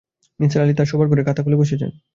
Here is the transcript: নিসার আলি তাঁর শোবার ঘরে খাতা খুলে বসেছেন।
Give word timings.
নিসার 0.39 0.63
আলি 0.63 0.73
তাঁর 0.77 0.87
শোবার 0.91 1.07
ঘরে 1.09 1.23
খাতা 1.23 1.41
খুলে 1.43 1.59
বসেছেন। 1.61 1.91